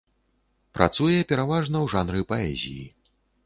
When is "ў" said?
1.81-1.87